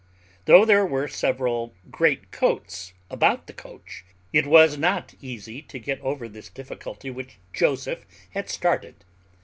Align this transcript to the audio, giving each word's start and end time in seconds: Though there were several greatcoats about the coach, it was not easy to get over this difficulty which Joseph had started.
Though 0.45 0.65
there 0.65 0.83
were 0.83 1.07
several 1.07 1.75
greatcoats 1.91 2.93
about 3.11 3.45
the 3.45 3.53
coach, 3.53 4.03
it 4.33 4.47
was 4.47 4.75
not 4.75 5.13
easy 5.21 5.61
to 5.61 5.77
get 5.77 6.01
over 6.01 6.27
this 6.27 6.49
difficulty 6.49 7.11
which 7.11 7.37
Joseph 7.53 8.03
had 8.31 8.49
started. 8.49 9.05